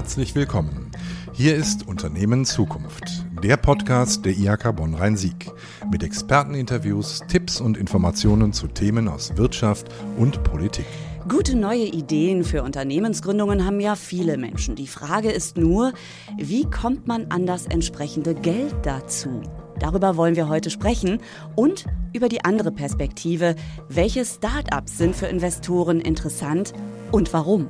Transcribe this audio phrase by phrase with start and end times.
[0.00, 0.90] herzlich willkommen.
[1.34, 3.04] Hier ist Unternehmen Zukunft,
[3.44, 5.52] der Podcast der IHK Bonn-Rhein-Sieg
[5.92, 10.86] mit Experteninterviews, Tipps und Informationen zu Themen aus Wirtschaft und Politik.
[11.28, 14.74] Gute neue Ideen für Unternehmensgründungen haben ja viele Menschen.
[14.74, 15.92] Die Frage ist nur,
[16.38, 19.42] wie kommt man an das entsprechende Geld dazu?
[19.80, 21.18] Darüber wollen wir heute sprechen
[21.56, 23.54] und über die andere Perspektive.
[23.90, 26.72] Welche Start-ups sind für Investoren interessant
[27.12, 27.68] und warum?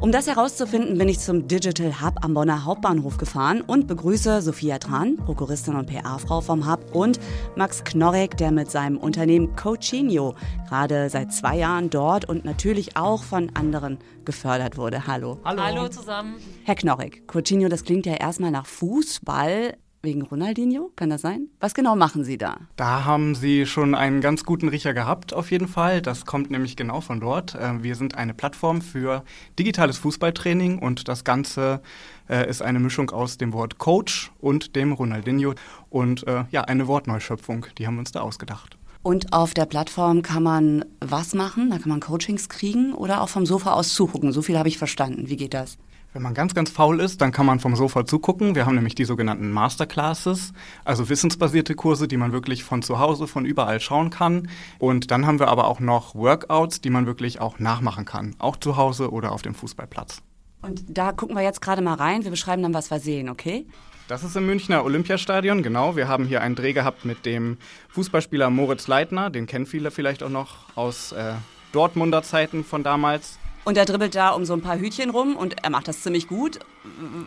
[0.00, 4.78] Um das herauszufinden, bin ich zum Digital Hub am Bonner Hauptbahnhof gefahren und begrüße Sophia
[4.78, 7.20] Tran, Prokuristin und PR-Frau vom Hub und
[7.56, 10.34] Max Knorrek, der mit seinem Unternehmen Coachinho
[10.68, 15.06] gerade seit zwei Jahren dort und natürlich auch von anderen gefördert wurde.
[15.06, 15.38] Hallo.
[15.44, 15.62] Hallo.
[15.62, 16.34] Hallo zusammen.
[16.64, 19.76] Herr Knorrek, Coachinho, das klingt ja erstmal nach Fußball.
[20.04, 21.46] Wegen Ronaldinho, kann das sein?
[21.60, 22.56] Was genau machen Sie da?
[22.74, 26.02] Da haben Sie schon einen ganz guten Riecher gehabt, auf jeden Fall.
[26.02, 27.54] Das kommt nämlich genau von dort.
[27.54, 29.22] Äh, wir sind eine Plattform für
[29.60, 31.82] digitales Fußballtraining und das Ganze
[32.28, 35.54] äh, ist eine Mischung aus dem Wort Coach und dem Ronaldinho
[35.88, 37.66] und äh, ja, eine Wortneuschöpfung.
[37.78, 38.76] Die haben wir uns da ausgedacht.
[39.04, 41.70] Und auf der Plattform kann man was machen?
[41.70, 44.32] Da kann man Coachings kriegen oder auch vom Sofa aus zugucken.
[44.32, 45.28] So viel habe ich verstanden.
[45.28, 45.78] Wie geht das?
[46.14, 48.54] Wenn man ganz, ganz faul ist, dann kann man vom Sofa zugucken.
[48.54, 50.52] Wir haben nämlich die sogenannten Masterclasses,
[50.84, 54.50] also wissensbasierte Kurse, die man wirklich von zu Hause, von überall schauen kann.
[54.78, 58.58] Und dann haben wir aber auch noch Workouts, die man wirklich auch nachmachen kann, auch
[58.58, 60.20] zu Hause oder auf dem Fußballplatz.
[60.60, 62.24] Und da gucken wir jetzt gerade mal rein.
[62.24, 63.66] Wir beschreiben dann, was wir sehen, okay?
[64.06, 65.96] Das ist im Münchner Olympiastadion, genau.
[65.96, 67.56] Wir haben hier einen Dreh gehabt mit dem
[67.88, 69.30] Fußballspieler Moritz Leitner.
[69.30, 71.32] Den kennen viele vielleicht auch noch aus äh,
[71.72, 73.38] Dortmunder Zeiten von damals.
[73.64, 76.26] Und er dribbelt da um so ein paar Hütchen rum und er macht das ziemlich
[76.26, 76.58] gut.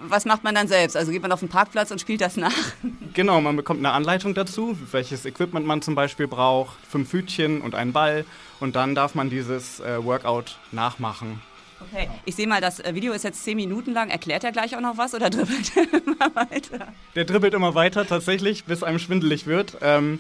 [0.08, 0.97] Was macht man dann selbst?
[0.97, 2.52] Also geht man auf den Parkplatz und spielt das nach?
[3.14, 7.73] Genau, man bekommt eine Anleitung dazu, welches Equipment man zum Beispiel braucht, fünf Hütchen und
[7.73, 8.25] einen Ball
[8.59, 11.41] und dann darf man dieses äh, Workout nachmachen.
[11.80, 14.09] Okay, ich sehe mal, das äh, Video ist jetzt zehn Minuten lang.
[14.09, 16.88] Erklärt er gleich auch noch was oder dribbelt er immer weiter?
[17.16, 19.78] Der dribbelt immer weiter tatsächlich, bis einem schwindelig wird.
[19.81, 20.19] Ähm,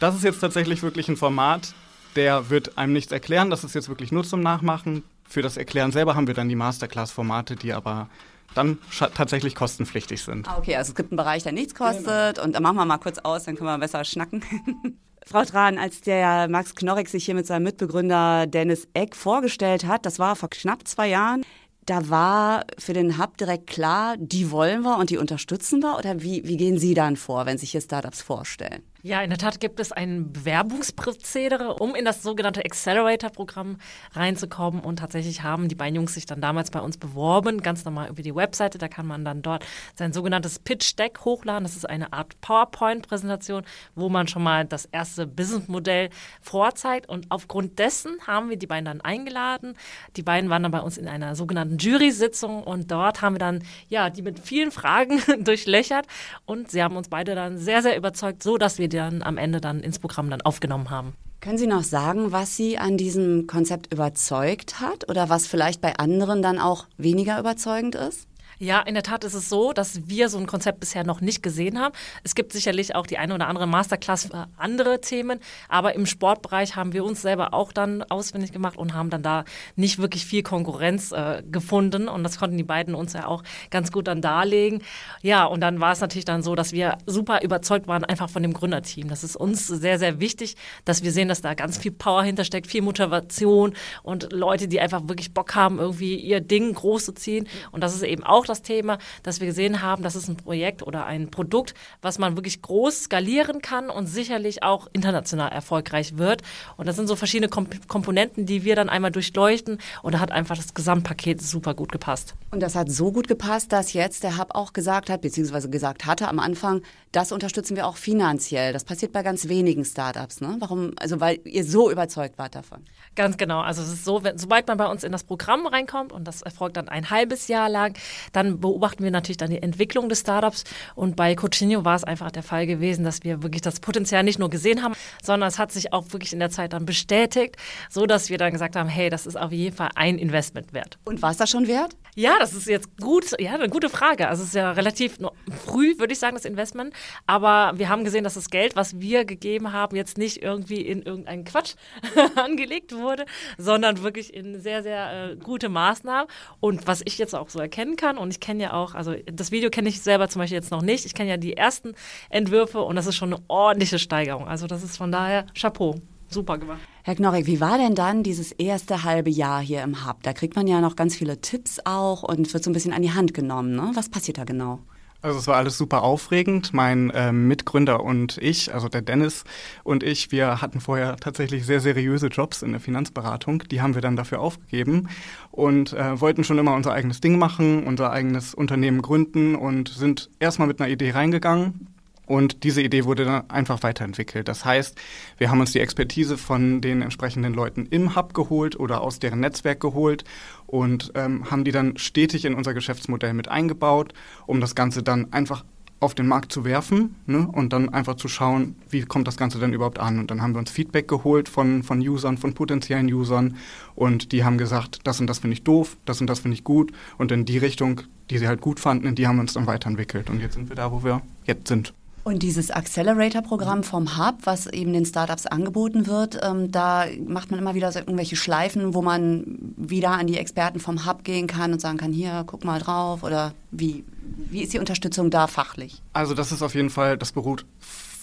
[0.00, 1.74] das ist jetzt tatsächlich wirklich ein Format,
[2.16, 3.50] der wird einem nichts erklären.
[3.50, 5.04] Das ist jetzt wirklich nur zum Nachmachen.
[5.32, 8.10] Für das Erklären selber haben wir dann die Masterclass-Formate, die aber
[8.54, 8.76] dann
[9.14, 10.46] tatsächlich kostenpflichtig sind.
[10.46, 12.44] Ah, okay, also es gibt einen Bereich, der nichts kostet genau.
[12.44, 14.44] und dann machen wir mal kurz aus, dann können wir besser schnacken.
[15.26, 20.04] Frau Tran, als der Max Knorrig sich hier mit seinem Mitbegründer Dennis Eck vorgestellt hat,
[20.04, 21.46] das war vor knapp zwei Jahren,
[21.86, 25.96] da war für den Hub direkt klar, die wollen wir und die unterstützen wir?
[25.96, 28.82] Oder wie, wie gehen Sie dann vor, wenn sich hier Startups vorstellen?
[29.04, 33.78] Ja, in der Tat gibt es ein Bewerbungsprozedere, um in das sogenannte Accelerator-Programm
[34.12, 34.80] reinzukommen.
[34.80, 38.22] Und tatsächlich haben die beiden Jungs sich dann damals bei uns beworben, ganz normal über
[38.22, 38.78] die Webseite.
[38.78, 41.64] Da kann man dann dort sein sogenanntes Pitch-Deck hochladen.
[41.64, 43.64] Das ist eine Art PowerPoint-Präsentation,
[43.96, 46.10] wo man schon mal das erste Businessmodell
[46.40, 47.08] vorzeigt.
[47.08, 49.74] Und aufgrund dessen haben wir die beiden dann eingeladen.
[50.14, 53.64] Die beiden waren dann bei uns in einer sogenannten Jury-Sitzung und dort haben wir dann,
[53.88, 56.06] ja, die mit vielen Fragen durchlöchert.
[56.46, 59.60] Und sie haben uns beide dann sehr, sehr überzeugt, so dass wir dann am Ende
[59.60, 61.14] dann ins Programm dann aufgenommen haben.
[61.40, 65.96] Können Sie noch sagen, was Sie an diesem Konzept überzeugt hat oder was vielleicht bei
[65.96, 68.28] anderen dann auch weniger überzeugend ist?
[68.62, 71.42] Ja, in der Tat ist es so, dass wir so ein Konzept bisher noch nicht
[71.42, 71.92] gesehen haben.
[72.22, 76.76] Es gibt sicherlich auch die eine oder andere Masterclass für andere Themen, aber im Sportbereich
[76.76, 80.44] haben wir uns selber auch dann auswendig gemacht und haben dann da nicht wirklich viel
[80.44, 84.84] Konkurrenz äh, gefunden und das konnten die beiden uns ja auch ganz gut dann darlegen.
[85.22, 88.44] Ja, und dann war es natürlich dann so, dass wir super überzeugt waren einfach von
[88.44, 89.08] dem Gründerteam.
[89.08, 92.68] Das ist uns sehr, sehr wichtig, dass wir sehen, dass da ganz viel Power hintersteckt,
[92.68, 93.74] viel Motivation
[94.04, 97.48] und Leute, die einfach wirklich Bock haben, irgendwie ihr Ding groß zu ziehen.
[97.72, 100.82] Und das ist eben auch das Thema, dass wir gesehen haben, das ist ein Projekt
[100.82, 106.42] oder ein Produkt, was man wirklich groß skalieren kann und sicherlich auch international erfolgreich wird.
[106.76, 110.32] Und das sind so verschiedene Komp Komponenten, die wir dann einmal durchleuchten und da hat
[110.32, 112.34] einfach das Gesamtpaket super gut gepasst.
[112.50, 116.04] Und das hat so gut gepasst, dass jetzt der Hub auch gesagt hat, beziehungsweise gesagt
[116.04, 118.72] hatte am Anfang, das unterstützen wir auch finanziell.
[118.72, 120.40] Das passiert bei ganz wenigen Startups.
[120.40, 120.56] Ne?
[120.58, 120.92] Warum?
[120.98, 122.84] Also weil ihr so überzeugt wart davon.
[123.14, 123.60] Ganz genau.
[123.60, 126.42] Also es ist so, wenn, sobald man bei uns in das Programm reinkommt und das
[126.42, 127.94] erfolgt dann ein halbes Jahr lang,
[128.32, 130.64] dann beobachten wir natürlich dann die Entwicklung des Startups.
[130.94, 134.38] Und bei Coachinho war es einfach der Fall gewesen, dass wir wirklich das Potenzial nicht
[134.38, 137.56] nur gesehen haben, sondern es hat sich auch wirklich in der Zeit dann bestätigt,
[137.90, 140.98] so dass wir dann gesagt haben, hey, das ist auf jeden Fall ein Investment wert.
[141.04, 141.96] Und war es das schon wert?
[142.14, 144.28] Ja, das ist jetzt gut, ja, eine gute Frage.
[144.28, 145.18] Also es ist ja relativ
[145.64, 146.92] früh, würde ich sagen, das Investment.
[147.26, 151.00] Aber wir haben gesehen, dass das Geld, was wir gegeben haben, jetzt nicht irgendwie in
[151.00, 151.74] irgendeinen Quatsch
[152.34, 153.24] angelegt wurde,
[153.56, 156.28] sondern wirklich in sehr, sehr äh, gute Maßnahmen.
[156.60, 159.50] Und was ich jetzt auch so erkennen kann, und ich kenne ja auch, also das
[159.50, 161.04] Video kenne ich selber zum Beispiel jetzt noch nicht.
[161.04, 161.94] Ich kenne ja die ersten
[162.30, 164.48] Entwürfe und das ist schon eine ordentliche Steigerung.
[164.48, 165.96] Also das ist von daher Chapeau.
[166.28, 166.80] super gemacht.
[167.04, 170.22] Herr Knorrig, wie war denn dann dieses erste halbe Jahr hier im Hub?
[170.22, 173.02] Da kriegt man ja noch ganz viele Tipps auch und wird so ein bisschen an
[173.02, 173.74] die Hand genommen.
[173.74, 173.90] Ne?
[173.94, 174.80] Was passiert da genau?
[175.22, 176.74] Also es war alles super aufregend.
[176.74, 179.44] Mein äh, Mitgründer und ich, also der Dennis
[179.84, 183.62] und ich, wir hatten vorher tatsächlich sehr seriöse Jobs in der Finanzberatung.
[183.70, 185.08] Die haben wir dann dafür aufgegeben
[185.52, 190.28] und äh, wollten schon immer unser eigenes Ding machen, unser eigenes Unternehmen gründen und sind
[190.40, 191.91] erstmal mit einer Idee reingegangen,
[192.26, 194.48] und diese Idee wurde dann einfach weiterentwickelt.
[194.48, 194.98] Das heißt,
[195.38, 199.40] wir haben uns die Expertise von den entsprechenden Leuten im Hub geholt oder aus deren
[199.40, 200.24] Netzwerk geholt
[200.66, 204.14] und ähm, haben die dann stetig in unser Geschäftsmodell mit eingebaut,
[204.46, 205.64] um das Ganze dann einfach
[206.02, 209.60] auf den Markt zu werfen ne, und dann einfach zu schauen, wie kommt das Ganze
[209.60, 210.18] denn überhaupt an.
[210.18, 213.56] Und dann haben wir uns Feedback geholt von, von Usern, von potenziellen Usern
[213.94, 216.64] und die haben gesagt, das und das finde ich doof, das und das finde ich
[216.64, 219.52] gut und in die Richtung, die sie halt gut fanden, in die haben wir uns
[219.52, 221.94] dann weiterentwickelt und jetzt sind wir da, wo wir jetzt sind.
[222.24, 227.58] Und dieses Accelerator-Programm vom Hub, was eben den Startups angeboten wird, ähm, da macht man
[227.58, 231.72] immer wieder so irgendwelche Schleifen, wo man wieder an die Experten vom Hub gehen kann
[231.72, 234.04] und sagen kann, hier, guck mal drauf oder wie,
[234.50, 236.00] wie ist die Unterstützung da fachlich?
[236.12, 237.64] Also das ist auf jeden Fall, das beruht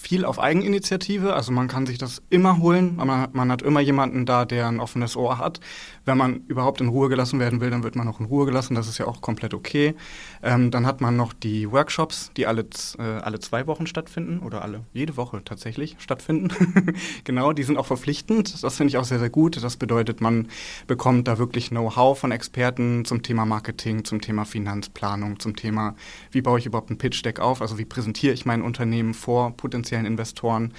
[0.00, 1.34] viel auf Eigeninitiative.
[1.34, 2.96] Also man kann sich das immer holen.
[2.96, 5.60] Man, man, hat immer jemanden da, der ein offenes Ohr hat.
[6.06, 8.74] Wenn man überhaupt in Ruhe gelassen werden will, dann wird man auch in Ruhe gelassen.
[8.74, 9.94] Das ist ja auch komplett okay.
[10.42, 12.66] Ähm, dann hat man noch die Workshops, die alle,
[12.98, 16.94] äh, alle zwei Wochen stattfinden oder alle jede Woche tatsächlich stattfinden.
[17.24, 18.64] genau, die sind auch verpflichtend.
[18.64, 19.62] Das finde ich auch sehr, sehr gut.
[19.62, 20.48] Das bedeutet, man
[20.86, 25.94] bekommt da wirklich Know-how von Experten zum Thema Marketing, zum Thema Finanzplanung, zum Thema,
[26.30, 29.89] wie baue ich überhaupt ein Pitch-Deck auf, also wie präsentiere ich mein Unternehmen vor potenziellen
[29.90, 30.72] potenziellen Investoren.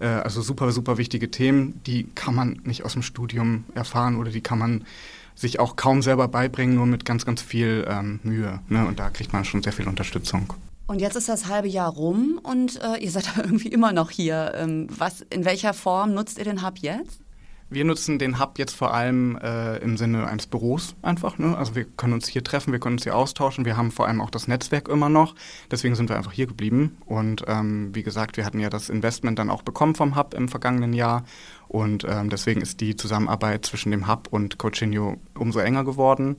[0.00, 4.30] Äh, also super, super wichtige Themen, die kann man nicht aus dem Studium erfahren oder
[4.30, 4.84] die kann man
[5.34, 8.60] sich auch kaum selber beibringen, nur mit ganz, ganz viel ähm, Mühe.
[8.68, 8.86] Ne?
[8.86, 10.52] Und da kriegt man schon sehr viel Unterstützung.
[10.88, 14.10] Und jetzt ist das halbe Jahr rum und äh, ihr seid aber irgendwie immer noch
[14.10, 14.52] hier.
[14.56, 17.20] Ähm, was, in welcher Form nutzt ihr den Hub jetzt?
[17.70, 21.36] Wir nutzen den Hub jetzt vor allem äh, im Sinne eines Büros einfach.
[21.36, 21.56] Ne?
[21.56, 23.66] Also wir können uns hier treffen, wir können uns hier austauschen.
[23.66, 25.34] Wir haben vor allem auch das Netzwerk immer noch.
[25.70, 26.96] Deswegen sind wir einfach hier geblieben.
[27.04, 30.48] Und ähm, wie gesagt, wir hatten ja das Investment dann auch bekommen vom Hub im
[30.48, 31.24] vergangenen Jahr.
[31.68, 36.36] Und ähm, deswegen ist die Zusammenarbeit zwischen dem Hub und Coachinho umso enger geworden.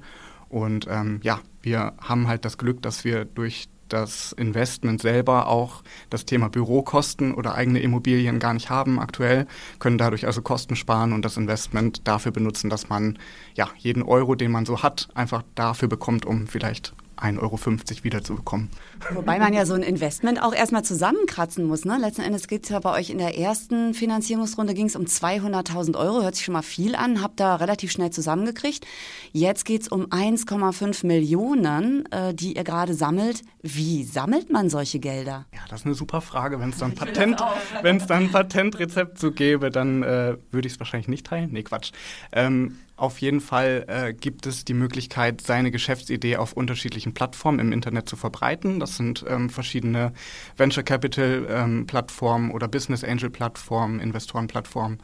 [0.50, 5.84] Und ähm, ja, wir haben halt das Glück, dass wir durch das Investment selber auch
[6.10, 9.48] das Thema Bürokosten oder eigene Immobilien gar nicht haben aktuell,
[9.80, 13.20] können dadurch also Kosten sparen und das Investment dafür benutzen, dass man
[13.56, 18.70] ja jeden Euro, den man so hat, einfach dafür bekommt, um vielleicht 1,50 Euro wiederzubekommen.
[19.12, 21.86] Wobei man ja so ein Investment auch erstmal zusammenkratzen muss.
[21.86, 21.98] Ne?
[22.00, 25.98] Letzten Endes geht es ja bei euch in der ersten Finanzierungsrunde ging es um 200.000
[25.98, 28.86] Euro, hört sich schon mal viel an, habt da relativ schnell zusammengekriegt.
[29.32, 33.44] Jetzt geht es um 1,5 Millionen, äh, die ihr gerade sammelt.
[33.62, 35.46] Wie sammelt man solche Gelder?
[35.54, 36.60] Ja, das ist eine super Frage.
[36.60, 37.40] Wenn es dann, Patent,
[37.84, 41.52] dann ein Patentrezept zu gäbe, dann äh, würde ich es wahrscheinlich nicht teilen.
[41.52, 41.92] Nee, Quatsch.
[42.32, 47.72] Ähm, auf jeden Fall äh, gibt es die Möglichkeit, seine Geschäftsidee auf unterschiedlichen Plattformen im
[47.72, 48.80] Internet zu verbreiten.
[48.80, 50.14] Das sind ähm, verschiedene
[50.58, 55.00] Venture Capital ähm, Plattformen oder Business Angel Plattformen, Investorenplattformen.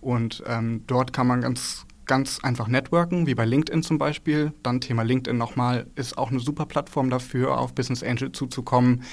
[0.00, 4.52] Und ähm, dort kann man ganz ganz einfach networken, wie bei LinkedIn zum Beispiel.
[4.64, 9.04] Dann Thema LinkedIn nochmal, ist auch eine super Plattform dafür, auf Business Angel zuzukommen,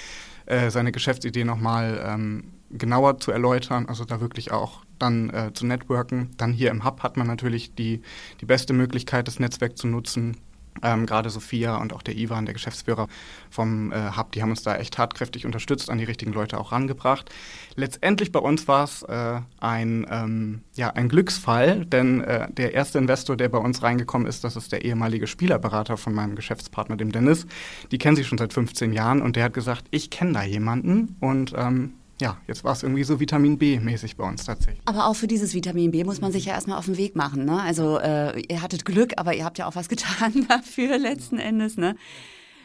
[0.47, 5.65] äh, seine Geschäftsidee nochmal ähm, genauer zu erläutern, also da wirklich auch dann äh, zu
[5.65, 6.31] networken.
[6.37, 8.01] Dann hier im Hub hat man natürlich die,
[8.41, 10.37] die beste Möglichkeit, das Netzwerk zu nutzen.
[10.83, 13.07] Ähm, Gerade Sophia und auch der Ivan, der Geschäftsführer
[13.49, 16.71] vom äh, Hub, die haben uns da echt tatkräftig unterstützt, an die richtigen Leute auch
[16.71, 17.31] rangebracht.
[17.75, 22.99] Letztendlich bei uns war es äh, ein, ähm, ja, ein Glücksfall, denn äh, der erste
[22.99, 27.11] Investor, der bei uns reingekommen ist, das ist der ehemalige Spielerberater von meinem Geschäftspartner, dem
[27.11, 27.47] Dennis.
[27.91, 31.15] Die kennen sich schon seit 15 Jahren und der hat gesagt, ich kenne da jemanden
[31.19, 34.81] und ähm, ja, jetzt war es irgendwie so Vitamin B-mäßig bei uns tatsächlich.
[34.85, 37.45] Aber auch für dieses Vitamin B muss man sich ja erstmal auf den Weg machen.
[37.45, 37.61] Ne?
[37.61, 41.77] Also äh, ihr hattet Glück, aber ihr habt ja auch was getan dafür letzten Endes.
[41.77, 41.95] Ne?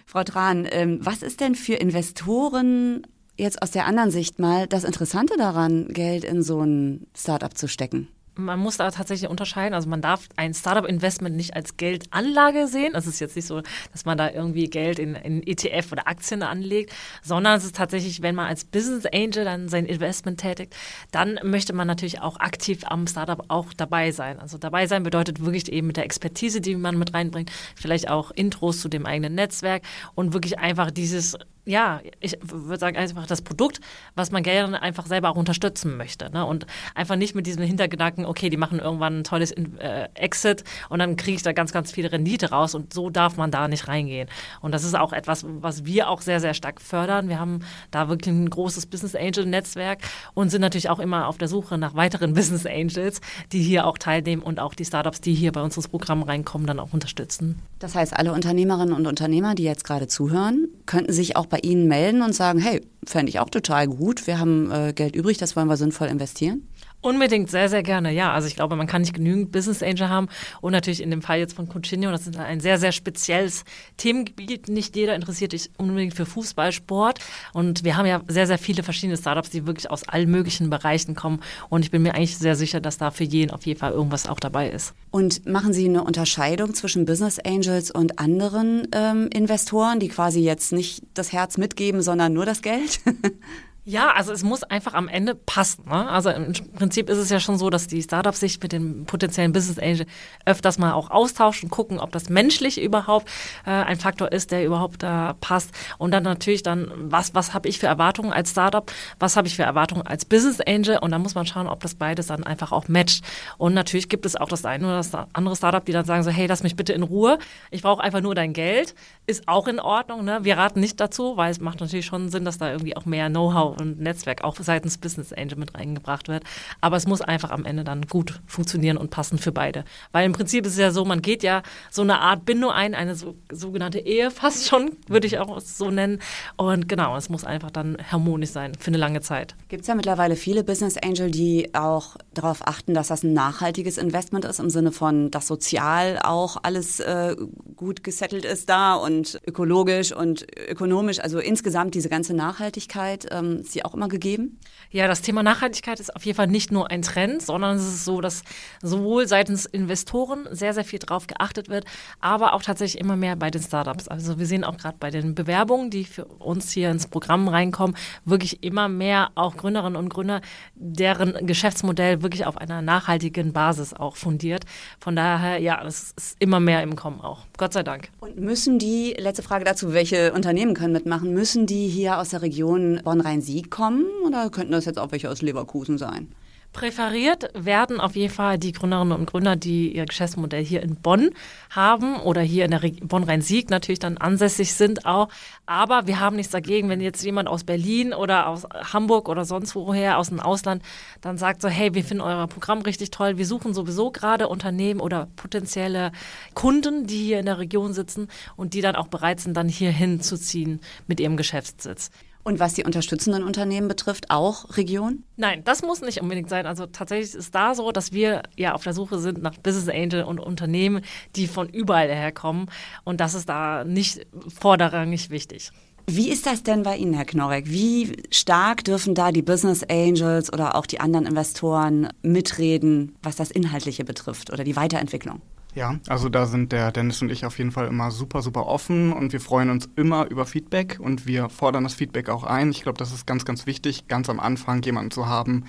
[0.07, 3.03] Frau Tran, ähm, was ist denn für Investoren
[3.37, 7.69] jetzt aus der anderen Sicht mal das Interessante daran, Geld in so ein Startup zu
[7.69, 8.09] stecken?
[8.35, 9.75] Man muss da tatsächlich unterscheiden.
[9.75, 12.95] Also man darf ein Startup-Investment nicht als Geldanlage sehen.
[12.95, 13.63] Es ist jetzt nicht so,
[13.93, 18.23] dass man da irgendwie Geld in, in ETF oder Aktien anlegt, sondern es ist tatsächlich,
[18.23, 20.75] wenn man als Business Angel dann sein Investment tätigt,
[21.11, 24.39] dann möchte man natürlich auch aktiv am Startup auch dabei sein.
[24.39, 28.31] Also dabei sein bedeutet wirklich eben mit der Expertise, die man mit reinbringt, vielleicht auch
[28.31, 29.83] Intros zu dem eigenen Netzwerk
[30.15, 33.81] und wirklich einfach dieses ja, ich würde sagen, einfach das Produkt,
[34.17, 36.29] was man gerne einfach selber auch unterstützen möchte.
[36.31, 36.45] Ne?
[36.45, 40.99] Und einfach nicht mit diesem Hintergedanken, okay, die machen irgendwann ein tolles äh, Exit und
[40.99, 43.87] dann kriege ich da ganz, ganz viel Rendite raus und so darf man da nicht
[43.87, 44.29] reingehen.
[44.61, 47.29] Und das ist auch etwas, was wir auch sehr, sehr stark fördern.
[47.29, 47.61] Wir haben
[47.93, 50.01] da wirklich ein großes Business Angel Netzwerk
[50.35, 53.21] und sind natürlich auch immer auf der Suche nach weiteren Business Angels,
[53.53, 56.67] die hier auch teilnehmen und auch die Startups, die hier bei uns ins Programm reinkommen,
[56.67, 57.61] dann auch unterstützen.
[57.79, 61.87] Das heißt, alle Unternehmerinnen und Unternehmer, die jetzt gerade zuhören, könnten sich auch bei Ihnen
[61.87, 65.55] melden und sagen, hey, fände ich auch total gut, wir haben äh, Geld übrig, das
[65.55, 66.67] wollen wir sinnvoll investieren?
[67.03, 68.33] Unbedingt, sehr, sehr gerne, ja.
[68.33, 70.29] Also ich glaube, man kann nicht genügend Business Angel haben
[70.61, 73.65] und natürlich in dem Fall jetzt von Coutinho, das ist ein sehr, sehr spezielles
[73.97, 74.69] Themengebiet.
[74.69, 77.19] Nicht jeder interessiert sich unbedingt für Fußballsport
[77.55, 81.17] und wir haben ja sehr, sehr viele verschiedene Startups, die wirklich aus allen möglichen Bereichen
[81.17, 83.91] kommen und ich bin mir eigentlich sehr sicher, dass da für jeden auf jeden Fall
[83.91, 84.95] irgendwas auch dabei ist.
[85.11, 90.73] Und machen Sie eine Unterscheidung zwischen Business Angels und anderen ähm, Investoren, die quasi jetzt
[90.73, 93.01] nicht das Herz mitgeben, sondern nur das Geld?
[93.85, 95.89] Ja, also es muss einfach am Ende passen.
[95.89, 96.09] Ne?
[96.09, 99.53] Also im Prinzip ist es ja schon so, dass die Startups sich mit dem potenziellen
[99.53, 100.07] Business Angel
[100.47, 103.29] öfters mal auch austauschen, gucken, ob das menschlich überhaupt
[103.67, 105.73] äh, ein Faktor ist, der überhaupt da äh, passt.
[105.99, 109.57] Und dann natürlich dann, was, was habe ich für Erwartungen als Startup, was habe ich
[109.57, 112.71] für Erwartungen als Business Angel und dann muss man schauen, ob das beides dann einfach
[112.71, 113.25] auch matcht.
[113.59, 116.31] Und natürlich gibt es auch das eine oder das andere Startup, die dann sagen so,
[116.31, 117.37] hey, lass mich bitte in Ruhe,
[117.73, 118.95] ich brauche einfach nur dein Geld,
[119.27, 120.25] ist auch in Ordnung.
[120.25, 120.39] Ne?
[120.43, 123.29] Wir raten nicht dazu, weil es macht natürlich schon Sinn, dass da irgendwie auch mehr
[123.29, 126.45] Know-how und Netzwerk auch seitens Business Angel mit reingebracht wird.
[126.81, 129.85] Aber es muss einfach am Ende dann gut funktionieren und passen für beide.
[130.13, 132.95] Weil im Prinzip ist es ja so, man geht ja so eine Art Bindung ein,
[132.95, 136.21] eine so, sogenannte Ehe fast schon, würde ich auch so nennen.
[136.57, 139.55] Und genau, es muss einfach dann harmonisch sein für eine lange Zeit.
[139.69, 143.99] Gibt es ja mittlerweile viele Business Angel, die auch darauf achten, dass das ein nachhaltiges
[143.99, 147.37] Investment ist, im Sinne von, dass sozial auch alles äh,
[147.77, 153.75] gut gesettelt ist da und ökologisch und ökonomisch, also insgesamt diese ganze Nachhaltigkeit, ähm, ist
[153.75, 154.59] die auch immer gegeben?
[154.91, 158.05] Ja, das Thema Nachhaltigkeit ist auf jeden Fall nicht nur ein Trend, sondern es ist
[158.05, 158.43] so, dass
[158.83, 161.85] sowohl seitens Investoren sehr, sehr viel drauf geachtet wird,
[162.21, 164.09] aber auch tatsächlich immer mehr bei den Startups.
[164.09, 167.97] Also wir sehen auch gerade bei den Bewerbungen, die für uns hier ins Programm reinkommen,
[168.25, 170.43] wirklich immer mehr auch Gründerinnen und Gründer,
[170.75, 174.65] deren Geschäftsmodell wirklich auf einer nachhaltigen Basis auch fundiert.
[175.01, 177.47] Von daher, ja, es ist immer mehr im Kommen auch.
[177.57, 178.11] Gott sei Dank.
[178.21, 182.43] Und müssen die, letzte Frage dazu, welche Unternehmen können mitmachen, müssen die hier aus der
[182.43, 186.33] Region Bonn-Rhein-Sieg kommen oder könnten das jetzt auch welche aus Leverkusen sein?
[186.73, 191.33] Präferiert werden auf jeden Fall die Gründerinnen und Gründer, die ihr Geschäftsmodell hier in Bonn
[191.69, 195.29] haben oder hier in der Bonn-Rhein-Sieg natürlich dann ansässig sind auch.
[195.67, 199.75] Aber wir haben nichts dagegen, wenn jetzt jemand aus Berlin oder aus Hamburg oder sonst
[199.75, 200.83] woher aus dem Ausland
[201.21, 203.37] dann sagt so, hey, wir finden euer Programm richtig toll.
[203.37, 206.11] Wir suchen sowieso gerade Unternehmen oder potenzielle
[206.55, 209.91] Kunden, die hier in der Region sitzen und die dann auch bereit sind, dann hier
[209.91, 212.11] hinzuziehen mit ihrem Geschäftssitz.
[212.45, 215.23] Und was die unterstützenden Unternehmen betrifft, auch Region?
[215.37, 216.67] Nein, das muss nicht unbedingt sein.
[216.67, 220.25] Also tatsächlich ist da so, dass wir ja auf der Suche sind nach Business Angel
[220.25, 221.03] und Unternehmen,
[221.37, 222.67] die von überall herkommen.
[223.05, 225.71] Und das ist da nicht vorderrangig wichtig.
[226.09, 227.71] Wie ist das denn bei Ihnen, Herr Knorrek?
[227.71, 233.53] Wie stark dürfen da die Business Angels oder auch die anderen Investoren mitreden, was das
[233.53, 235.41] Inhaltliche betrifft oder die Weiterentwicklung?
[235.75, 239.11] Ja, also da sind der Dennis und ich auf jeden Fall immer super, super offen
[239.11, 242.71] und wir freuen uns immer über Feedback und wir fordern das Feedback auch ein.
[242.71, 245.65] Ich glaube, das ist ganz, ganz wichtig, ganz am Anfang jemanden zu haben,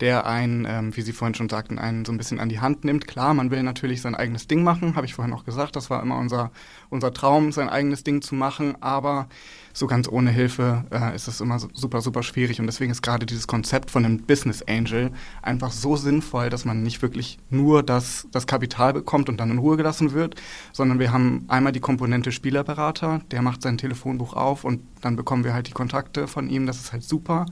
[0.00, 2.84] der einen, ähm, wie Sie vorhin schon sagten, einen so ein bisschen an die Hand
[2.84, 3.06] nimmt.
[3.06, 6.02] Klar, man will natürlich sein eigenes Ding machen, habe ich vorhin auch gesagt, das war
[6.02, 6.50] immer unser,
[6.90, 9.28] unser Traum, sein eigenes Ding zu machen, aber
[9.72, 12.60] so ganz ohne Hilfe äh, ist es immer super, super schwierig.
[12.60, 15.10] Und deswegen ist gerade dieses Konzept von einem Business Angel
[15.42, 19.58] einfach so sinnvoll, dass man nicht wirklich nur das, das Kapital bekommt und dann in
[19.58, 20.36] Ruhe gelassen wird,
[20.72, 25.44] sondern wir haben einmal die Komponente Spielerberater, der macht sein Telefonbuch auf und dann bekommen
[25.44, 27.46] wir halt die Kontakte von ihm, das ist halt super.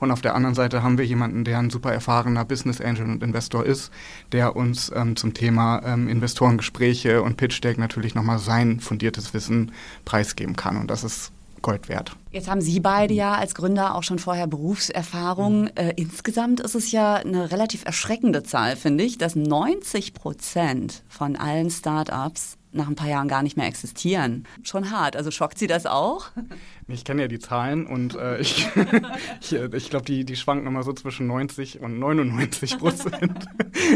[0.00, 3.22] Und auf der anderen Seite haben wir jemanden, der ein super erfahrener Business Angel und
[3.22, 3.90] Investor ist,
[4.32, 9.72] der uns ähm, zum Thema ähm, Investorengespräche und Pitch Deck natürlich nochmal sein fundiertes Wissen
[10.04, 10.76] preisgeben kann.
[10.76, 12.12] Und das ist Gold wert.
[12.30, 15.62] Jetzt haben Sie beide ja als Gründer auch schon vorher Berufserfahrung.
[15.62, 15.70] Mhm.
[15.74, 21.36] Äh, insgesamt ist es ja eine relativ erschreckende Zahl, finde ich, dass 90 Prozent von
[21.36, 24.46] allen Startups nach ein paar Jahren gar nicht mehr existieren.
[24.62, 25.16] Schon hart.
[25.16, 26.30] Also schockt Sie das auch?
[26.90, 28.66] Ich kenne ja die Zahlen und äh, ich,
[29.42, 33.44] ich, ich glaube, die, die schwanken immer so zwischen 90 und 99 Prozent.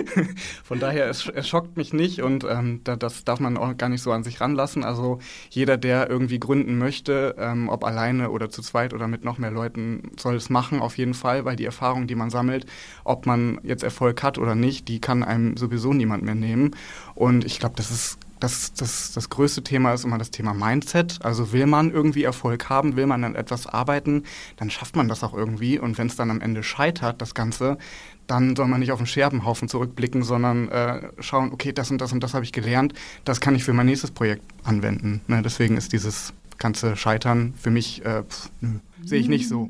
[0.63, 3.89] Von daher, es, es schockt mich nicht und ähm, da, das darf man auch gar
[3.89, 4.85] nicht so an sich ranlassen.
[4.85, 9.39] Also jeder, der irgendwie gründen möchte, ähm, ob alleine oder zu zweit oder mit noch
[9.39, 12.67] mehr Leuten, soll es machen auf jeden Fall, weil die Erfahrung, die man sammelt,
[13.05, 16.77] ob man jetzt Erfolg hat oder nicht, die kann einem sowieso niemand mehr nehmen.
[17.15, 21.21] Und ich glaube, das ist das, das, das größte Thema ist immer das Thema Mindset.
[21.23, 24.25] Also will man irgendwie Erfolg haben, will man an etwas arbeiten,
[24.57, 25.79] dann schafft man das auch irgendwie.
[25.79, 27.79] Und wenn es dann am Ende scheitert, das Ganze,
[28.27, 32.13] dann soll man nicht auf den Scherbenhaufen zurückblicken, sondern äh, schauen, okay, das und das
[32.13, 32.95] und das habe ich gelernt,
[33.25, 35.21] das kann ich für mein nächstes Projekt anwenden.
[35.29, 35.43] Ne?
[35.43, 39.69] Deswegen ist dieses ganze Scheitern für mich, äh, pff, nö, sehe ich nicht so.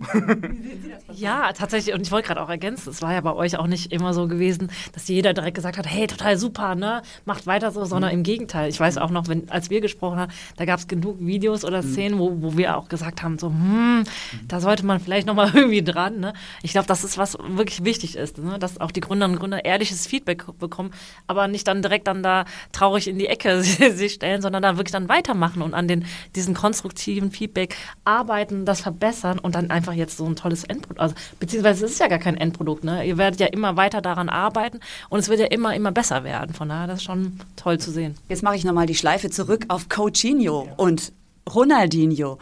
[1.14, 1.94] Ja, tatsächlich.
[1.94, 4.28] Und ich wollte gerade auch ergänzen, es war ja bei euch auch nicht immer so
[4.28, 7.02] gewesen, dass jeder direkt gesagt hat, hey, total super, ne?
[7.24, 8.18] Macht weiter so, sondern Mhm.
[8.18, 8.68] im Gegenteil.
[8.70, 11.68] Ich weiß auch noch, wenn, als wir gesprochen haben, da gab es genug Videos Mhm.
[11.68, 14.04] oder Szenen, wo, wo wir auch gesagt haben, so, hm,
[14.48, 16.20] da sollte man vielleicht nochmal irgendwie dran.
[16.20, 16.32] Ne?
[16.62, 18.58] Ich glaube, das ist, was wirklich wichtig ist, ne?
[18.58, 20.92] dass auch die Gründerinnen und Gründer ehrliches Feedback bekommen,
[21.26, 24.92] aber nicht dann direkt dann da traurig in die Ecke sich stellen, sondern da wirklich
[24.92, 30.16] dann weitermachen und an den, diesen konstruktiven Feedback arbeiten, das verbessern und dann einfach jetzt
[30.16, 33.06] so ein tolles Endprodukt, also beziehungsweise es ist ja gar kein Endprodukt, ne?
[33.06, 36.54] Ihr werdet ja immer weiter daran arbeiten und es wird ja immer, immer besser werden.
[36.54, 38.16] Von daher, das ist schon toll zu sehen.
[38.28, 41.12] Jetzt mache ich nochmal die Schleife zurück auf Coutinho und
[41.52, 42.38] Ronaldinho.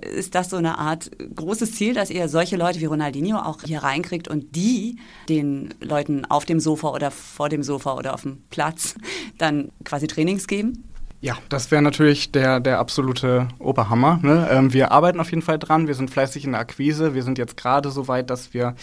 [0.00, 3.82] Ist das so eine Art großes Ziel, dass ihr solche Leute wie Ronaldinho auch hier
[3.82, 8.42] reinkriegt und die den Leuten auf dem Sofa oder vor dem Sofa oder auf dem
[8.50, 8.94] Platz
[9.38, 10.89] dann quasi Trainings geben?
[11.22, 14.18] Ja, das wäre natürlich der, der absolute Oberhammer.
[14.22, 14.48] Ne?
[14.50, 17.14] Ähm, wir arbeiten auf jeden Fall dran, wir sind fleißig in der Akquise.
[17.14, 18.74] Wir sind jetzt gerade so weit, dass wir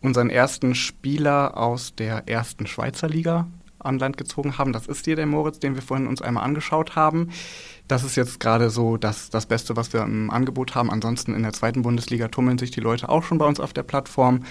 [0.00, 3.48] unseren ersten Spieler aus der ersten Schweizer Liga
[3.80, 4.72] an Land gezogen haben.
[4.72, 7.30] Das ist hier der Moritz, den wir vorhin uns einmal angeschaut haben.
[7.88, 10.90] Das ist jetzt gerade so das, das Beste, was wir im Angebot haben.
[10.90, 13.82] Ansonsten in der zweiten Bundesliga tummeln sich die Leute auch schon bei uns auf der
[13.82, 14.44] Plattform.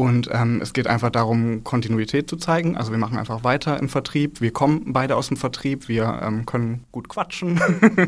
[0.00, 2.74] Und ähm, es geht einfach darum, Kontinuität zu zeigen.
[2.74, 4.40] Also wir machen einfach weiter im Vertrieb.
[4.40, 5.88] Wir kommen beide aus dem Vertrieb.
[5.88, 7.60] Wir ähm, können gut quatschen,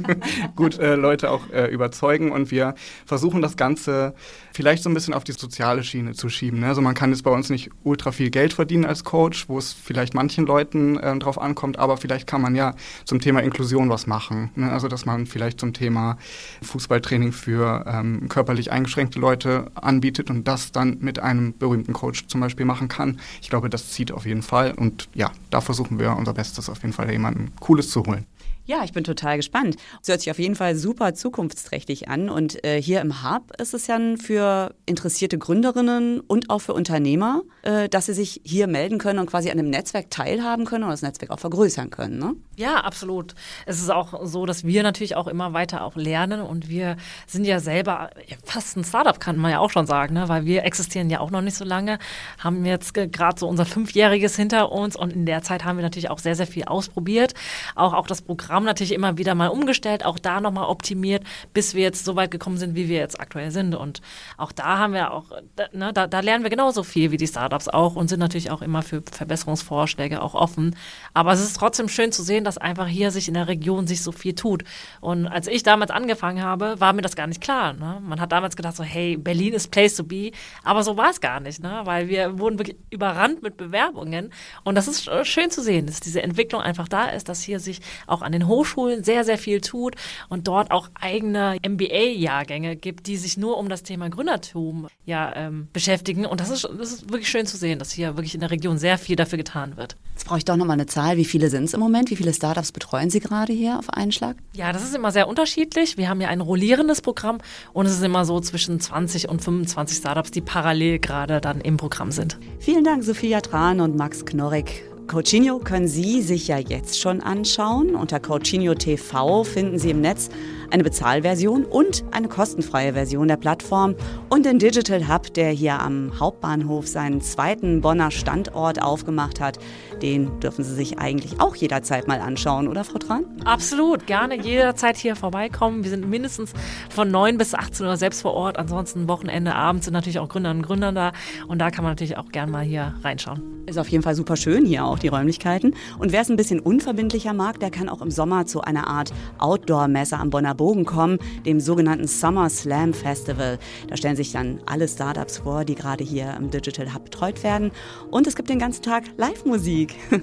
[0.56, 2.32] gut äh, Leute auch äh, überzeugen.
[2.32, 4.14] Und wir versuchen das Ganze
[4.54, 6.60] vielleicht so ein bisschen auf die soziale Schiene zu schieben.
[6.60, 6.68] Ne?
[6.68, 9.74] Also man kann jetzt bei uns nicht ultra viel Geld verdienen als Coach, wo es
[9.74, 11.78] vielleicht manchen Leuten äh, drauf ankommt.
[11.78, 14.50] Aber vielleicht kann man ja zum Thema Inklusion was machen.
[14.54, 14.72] Ne?
[14.72, 16.16] Also dass man vielleicht zum Thema
[16.62, 22.40] Fußballtraining für ähm, körperlich eingeschränkte Leute anbietet und das dann mit einem berühmten Coach zum
[22.40, 23.18] Beispiel machen kann.
[23.40, 26.82] Ich glaube, das zieht auf jeden Fall und ja, da versuchen wir unser Bestes auf
[26.82, 28.26] jeden Fall jemanden Cooles zu holen.
[28.64, 29.74] Ja, ich bin total gespannt.
[30.02, 32.28] Es hört sich auf jeden Fall super zukunftsträchtig an.
[32.28, 37.42] Und äh, hier im Hub ist es ja für interessierte Gründerinnen und auch für Unternehmer,
[37.62, 40.90] äh, dass sie sich hier melden können und quasi an dem Netzwerk teilhaben können und
[40.90, 42.20] das Netzwerk auch vergrößern können.
[42.20, 42.36] Ne?
[42.56, 43.34] Ja, absolut.
[43.66, 47.44] Es ist auch so, dass wir natürlich auch immer weiter auch lernen und wir sind
[47.44, 48.10] ja selber
[48.44, 50.28] fast ein Startup, kann man ja auch schon sagen, ne?
[50.28, 51.98] weil wir existieren ja auch noch nicht so lange,
[52.38, 56.10] haben jetzt gerade so unser Fünfjähriges hinter uns und in der Zeit haben wir natürlich
[56.10, 57.34] auch sehr, sehr viel ausprobiert.
[57.74, 61.82] Auch, auch das Programm natürlich immer wieder mal umgestellt, auch da nochmal optimiert, bis wir
[61.82, 63.74] jetzt so weit gekommen sind, wie wir jetzt aktuell sind.
[63.74, 64.00] Und
[64.36, 65.30] auch da haben wir auch,
[65.72, 68.62] ne, da, da lernen wir genauso viel wie die Startups auch und sind natürlich auch
[68.62, 70.76] immer für Verbesserungsvorschläge auch offen.
[71.14, 74.02] Aber es ist trotzdem schön zu sehen, dass einfach hier sich in der Region sich
[74.02, 74.64] so viel tut.
[75.00, 77.72] Und als ich damals angefangen habe, war mir das gar nicht klar.
[77.72, 78.00] Ne?
[78.02, 80.32] Man hat damals gedacht so, hey, Berlin ist Place to be.
[80.64, 81.80] Aber so war es gar nicht, ne?
[81.84, 84.32] weil wir wurden wirklich überrannt mit Bewerbungen.
[84.64, 87.80] Und das ist schön zu sehen, dass diese Entwicklung einfach da ist, dass hier sich
[88.06, 89.94] auch an den Hochschulen sehr, sehr viel tut
[90.28, 95.68] und dort auch eigene MBA-Jahrgänge gibt, die sich nur um das Thema Gründertum ja, ähm,
[95.72, 96.26] beschäftigen.
[96.26, 98.78] Und das ist, das ist wirklich schön zu sehen, dass hier wirklich in der Region
[98.78, 99.96] sehr viel dafür getan wird.
[100.12, 101.16] Jetzt brauche ich doch nochmal eine Zahl.
[101.16, 102.10] Wie viele sind es im Moment?
[102.10, 104.36] Wie viele Startups betreuen Sie gerade hier auf einen Schlag?
[104.52, 105.96] Ja, das ist immer sehr unterschiedlich.
[105.96, 107.38] Wir haben ja ein rollierendes Programm
[107.72, 111.76] und es ist immer so zwischen 20 und 25 Startups, die parallel gerade dann im
[111.76, 112.38] Programm sind.
[112.58, 114.91] Vielen Dank, Sophia Tran und Max Knorrig.
[115.12, 117.96] Coachinho können Sie sich ja jetzt schon anschauen.
[117.96, 120.30] Unter Coachinho TV finden Sie im Netz
[120.72, 123.94] eine Bezahlversion und eine kostenfreie Version der Plattform
[124.30, 129.58] und den Digital Hub, der hier am Hauptbahnhof seinen zweiten Bonner Standort aufgemacht hat.
[130.00, 133.24] Den dürfen Sie sich eigentlich auch jederzeit mal anschauen, oder Frau Tran?
[133.44, 135.84] Absolut, gerne jederzeit hier vorbeikommen.
[135.84, 136.52] Wir sind mindestens
[136.88, 138.56] von 9 bis 18 Uhr selbst vor Ort.
[138.56, 141.12] Ansonsten Wochenende, Abend sind natürlich auch Gründerinnen und Gründer da.
[141.48, 143.42] Und da kann man natürlich auch gerne mal hier reinschauen.
[143.66, 145.74] Ist auf jeden Fall super schön hier auch, die Räumlichkeiten.
[145.98, 149.12] Und wer es ein bisschen unverbindlicher mag, der kann auch im Sommer zu einer Art
[149.38, 153.58] Outdoor-Messe am Bonner Bogen kommen, dem sogenannten Summer Slam Festival.
[153.88, 157.72] Da stellen sich dann alle Startups vor, die gerade hier im Digital Hub betreut werden.
[158.12, 159.96] Und es gibt den ganzen Tag Live-Musik.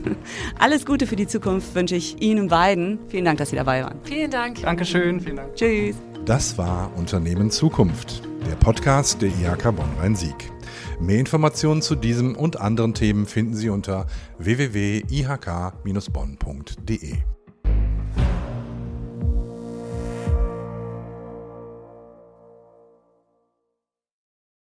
[0.58, 3.00] Alles Gute für die Zukunft wünsche ich Ihnen beiden.
[3.10, 4.00] Vielen Dank, dass Sie dabei waren.
[4.04, 4.62] Vielen Dank.
[4.62, 5.56] Dankeschön, vielen Dank.
[5.56, 5.98] Tschüss.
[6.24, 10.54] Das war Unternehmen Zukunft, der Podcast der IHK Bonn-Rhein-Sieg.
[11.02, 14.06] Mehr Informationen zu diesem und anderen Themen finden Sie unter
[14.38, 17.18] www.ihk-bonn.de.